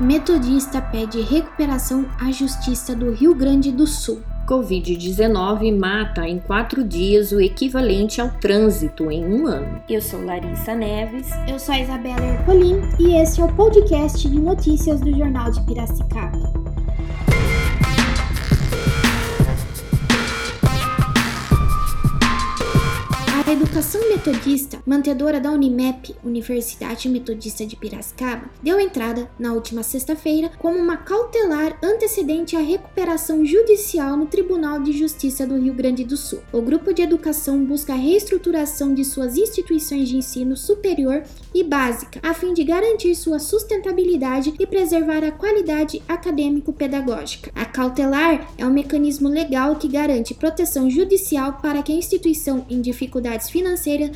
Metodista 0.00 0.80
pede 0.80 1.20
recuperação 1.20 2.06
à 2.18 2.32
Justiça 2.32 2.96
do 2.96 3.12
Rio 3.12 3.34
Grande 3.34 3.70
do 3.70 3.86
Sul. 3.86 4.22
Covid-19 4.48 5.78
mata 5.78 6.26
em 6.26 6.38
quatro 6.38 6.82
dias 6.82 7.32
o 7.32 7.40
equivalente 7.40 8.18
ao 8.18 8.30
trânsito 8.30 9.10
em 9.10 9.22
um 9.22 9.46
ano. 9.46 9.82
Eu 9.90 10.00
sou 10.00 10.24
Larissa 10.24 10.74
Neves. 10.74 11.28
Eu 11.46 11.58
sou 11.58 11.74
a 11.74 11.80
Isabela 11.80 12.24
Ercolim 12.24 12.80
e 12.98 13.14
esse 13.14 13.42
é 13.42 13.44
o 13.44 13.52
podcast 13.54 14.26
de 14.26 14.40
notícias 14.40 15.02
do 15.02 15.14
Jornal 15.14 15.50
de 15.50 15.60
Piracicaba. 15.66 16.59
Educação 23.70 24.08
Metodista, 24.08 24.82
mantedora 24.84 25.38
da 25.38 25.52
Unimep, 25.52 26.16
Universidade 26.24 27.08
Metodista 27.08 27.64
de 27.64 27.76
Piracicaba, 27.76 28.50
deu 28.60 28.80
entrada, 28.80 29.30
na 29.38 29.52
última 29.52 29.84
sexta-feira, 29.84 30.50
como 30.58 30.76
uma 30.76 30.96
cautelar 30.96 31.78
antecedente 31.80 32.56
à 32.56 32.58
recuperação 32.58 33.44
judicial 33.44 34.16
no 34.16 34.26
Tribunal 34.26 34.80
de 34.80 34.90
Justiça 34.90 35.46
do 35.46 35.56
Rio 35.56 35.72
Grande 35.72 36.02
do 36.02 36.16
Sul. 36.16 36.40
O 36.52 36.60
grupo 36.60 36.92
de 36.92 37.02
educação 37.02 37.64
busca 37.64 37.92
a 37.92 37.96
reestruturação 37.96 38.92
de 38.92 39.04
suas 39.04 39.36
instituições 39.36 40.08
de 40.08 40.16
ensino 40.16 40.56
superior 40.56 41.22
e 41.54 41.62
básica, 41.62 42.18
a 42.24 42.34
fim 42.34 42.52
de 42.52 42.64
garantir 42.64 43.14
sua 43.14 43.38
sustentabilidade 43.38 44.52
e 44.58 44.66
preservar 44.66 45.22
a 45.22 45.30
qualidade 45.30 46.02
acadêmico-pedagógica. 46.08 47.52
A 47.54 47.64
cautelar 47.64 48.52
é 48.58 48.66
um 48.66 48.72
mecanismo 48.72 49.28
legal 49.28 49.76
que 49.76 49.86
garante 49.86 50.34
proteção 50.34 50.90
judicial 50.90 51.58
para 51.62 51.84
que 51.84 51.92
a 51.92 51.96
instituição 51.96 52.66
em 52.68 52.80
dificuldades 52.80 53.48
financeiras 53.48 53.59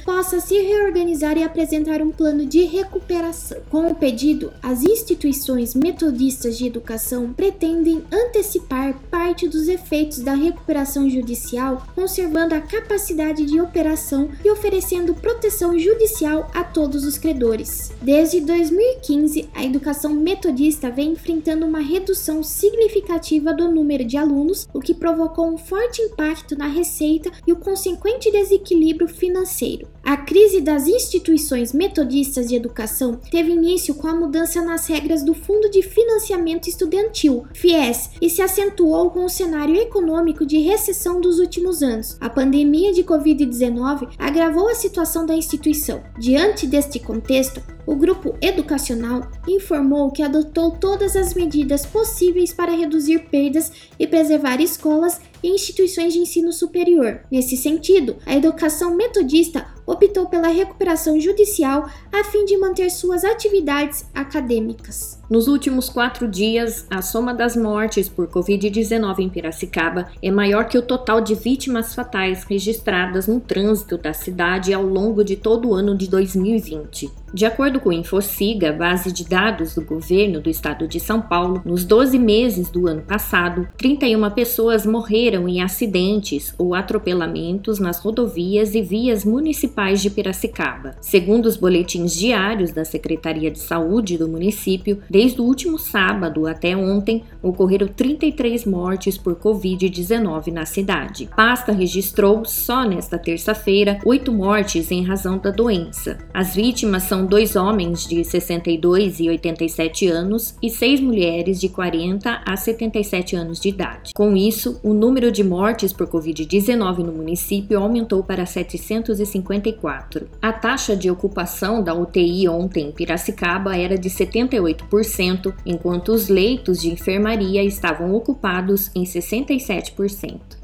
possa 0.05 0.41
se 0.41 0.59
reorganizar 0.61 1.37
e 1.37 1.43
apresentar 1.43 2.01
um 2.01 2.11
plano 2.11 2.47
de 2.47 2.65
recuperação. 2.65 3.59
Com 3.70 3.89
o 3.89 3.95
pedido, 3.95 4.53
as 4.62 4.83
instituições 4.83 5.75
metodistas 5.75 6.56
de 6.56 6.67
educação 6.67 7.33
pretendem 7.33 8.03
antecipar 8.11 8.98
parte 9.11 9.48
dos 9.48 9.69
efeitos 9.69 10.20
da 10.20 10.34
recuperação 10.34 11.09
judicial, 11.09 11.86
conservando 11.95 12.55
a 12.55 12.61
capacidade 12.61 13.45
de 13.45 13.61
operação 13.61 14.31
e 14.45 14.51
oferecendo 14.51 15.14
proteção 15.14 15.79
judicial 15.79 16.51
a 16.55 16.64
todos 16.64 17.05
os 17.05 17.19
credores. 17.19 17.92
Desde 18.01 18.41
2015, 18.41 19.48
a 19.55 19.64
educação 19.64 20.12
metodista 20.12 20.91
vem 20.91 21.12
enfrentando 21.12 21.67
uma 21.67 21.81
redução 21.81 22.42
significativa 22.42 23.53
do 23.53 23.70
número 23.70 24.05
de 24.05 24.17
alunos, 24.17 24.69
o 24.73 24.81
que 24.81 24.95
provocou 24.95 25.47
um 25.47 25.58
forte 25.58 26.01
impacto 26.03 26.56
na 26.56 26.67
receita 26.67 27.31
e 27.47 27.53
o 27.53 27.56
consequente 27.56 28.31
desequilíbrio 28.31 29.08
financeiro 29.08 29.33
financeiro. 29.34 29.94
A 30.05 30.19
crise 30.19 30.60
das 30.60 30.86
instituições 30.86 31.72
metodistas 31.72 32.48
de 32.48 32.55
educação 32.55 33.19
teve 33.30 33.52
início 33.52 33.94
com 33.94 34.06
a 34.06 34.14
mudança 34.14 34.61
nas 34.61 34.86
regras 34.86 35.22
do 35.22 35.33
Fundo 35.33 35.70
de 35.70 35.80
Financiamento 35.80 36.69
Estudantil, 36.69 37.46
FIES, 37.55 38.11
e 38.20 38.28
se 38.28 38.42
acentuou 38.42 39.11
com 39.11 39.24
o 39.24 39.30
cenário 39.30 39.74
econômico 39.77 40.44
de 40.44 40.58
recessão 40.58 41.22
dos 41.22 41.38
últimos 41.38 41.83
anos. 41.83 42.19
A 42.20 42.28
pandemia 42.28 42.92
de 42.92 43.02
Covid-19 43.02 44.11
agravou 44.19 44.69
a 44.69 44.74
situação 44.74 45.24
da 45.24 45.34
instituição. 45.34 46.02
Diante 46.18 46.66
deste 46.66 46.98
contexto, 46.98 47.62
o 47.86 47.94
grupo 47.94 48.34
educacional 48.41 49.30
informou 49.46 50.11
que 50.11 50.22
adotou 50.22 50.70
todas 50.70 51.16
as 51.16 51.34
medidas 51.34 51.84
possíveis 51.84 52.52
para 52.52 52.77
reduzir 52.77 53.30
perdas 53.30 53.72
e 53.98 54.06
preservar 54.06 54.61
escolas 54.61 55.20
e 55.42 55.48
instituições 55.48 56.14
de 56.14 56.18
ensino 56.18 56.52
superior. 56.52 57.20
Nesse 57.30 57.56
sentido, 57.56 58.16
a 58.24 58.34
educação 58.34 58.96
metodista 58.96 59.66
optou 59.86 60.27
pela 60.27 60.48
recuperação 60.48 61.20
judicial 61.20 61.88
a 62.12 62.24
fim 62.24 62.44
de 62.44 62.56
manter 62.56 62.90
suas 62.90 63.24
atividades 63.24 64.06
acadêmicas. 64.14 65.20
Nos 65.28 65.48
últimos 65.48 65.88
quatro 65.88 66.28
dias, 66.28 66.86
a 66.90 67.02
soma 67.02 67.34
das 67.34 67.56
mortes 67.56 68.08
por 68.08 68.28
Covid-19 68.28 69.18
em 69.20 69.28
Piracicaba 69.28 70.08
é 70.23 70.30
maior 70.30 70.68
que 70.68 70.78
o 70.78 70.83
total 70.83 71.20
de 71.20 71.34
vítimas 71.34 71.94
fatais 71.94 72.44
registradas 72.44 73.27
no 73.27 73.40
trânsito 73.40 73.96
da 73.96 74.12
cidade 74.12 74.73
ao 74.73 74.83
longo 74.83 75.24
de 75.24 75.36
todo 75.36 75.70
o 75.70 75.74
ano 75.74 75.96
de 75.96 76.08
2020. 76.08 77.23
De 77.34 77.45
acordo 77.45 77.80
com 77.80 77.89
o 77.89 77.92
Infociga, 77.92 78.72
base 78.72 79.11
de 79.11 79.24
dados 79.24 79.74
do 79.74 79.83
governo 79.83 80.40
do 80.40 80.48
estado 80.48 80.86
de 80.86 81.00
São 81.00 81.20
Paulo, 81.20 81.61
nos 81.64 81.84
12 81.84 82.17
meses 82.17 82.70
do 82.70 82.86
ano 82.86 83.02
passado, 83.02 83.67
31 83.77 84.30
pessoas 84.30 84.86
morreram 84.86 85.48
em 85.48 85.61
acidentes 85.61 86.55
ou 86.56 86.77
atropelamentos 86.77 87.80
nas 87.80 87.98
rodovias 87.98 88.77
e 88.77 88.83
vias 88.83 89.24
municipais 89.24 90.00
de 90.00 90.11
Piracicaba. 90.11 90.94
Segundo 91.00 91.46
os 91.46 91.56
boletins 91.56 92.14
diários 92.14 92.70
da 92.70 92.84
Secretaria 92.84 93.50
de 93.50 93.58
Saúde 93.58 94.17
do 94.17 94.28
município, 94.28 95.02
Desde 95.11 95.40
o 95.40 95.44
último 95.44 95.78
sábado 95.78 96.46
até 96.46 96.77
ontem, 96.77 97.24
ocorreram 97.42 97.86
33 97.86 98.64
mortes 98.64 99.17
por 99.17 99.34
Covid-19 99.36 100.52
na 100.52 100.67
cidade. 100.67 101.28
A 101.33 101.36
pasta 101.36 101.73
registrou, 101.73 102.44
só 102.44 102.84
nesta 102.84 103.18
terça-feira, 103.18 103.98
oito 104.05 104.33
mortes 104.33 104.90
em 104.90 105.05
razão 105.05 105.39
da 105.39 105.50
doença. 105.50 106.18
As 106.33 106.55
vítimas 106.55 107.05
são 107.05 107.23
dois 107.24 107.57
homens 107.57 108.07
de 108.07 108.24
62 108.24 109.20
e 109.20 109.29
87 109.29 110.08
anos 110.08 110.55
e 110.62 110.70
seis 110.70 111.01
mulheres 111.01 111.61
de 111.61 111.68
40 111.68 112.42
a 112.45 112.57
77 112.57 113.36
anos 113.36 113.61
de 113.61 113.68
idade. 113.68 114.12
Com 114.14 114.36
isso, 114.36 114.80
o 114.83 114.92
número 114.92 115.30
de 115.30 115.45
mortes 115.45 115.92
por 115.92 116.07
Covid-19 116.07 116.98
no 116.98 117.12
município 117.12 117.79
aumentou 117.79 118.23
para 118.23 118.46
754. 118.46 120.29
A 120.40 120.52
taxa 120.52 120.96
de 120.96 121.11
ocupação 121.11 121.83
da 121.83 121.95
UTI 121.95 122.48
ontem 122.48 122.89
em 122.89 122.92
Piracicaba 122.92 123.77
era 123.77 123.98
de 123.98 124.08
78% 124.08 125.55
enquanto 125.64 126.11
os 126.11 126.29
leitos 126.29 126.80
de 126.80 126.91
enfermaria 126.91 127.62
estavam 127.62 128.14
ocupados 128.14 128.91
em 128.94 129.05
67%. 129.05 130.63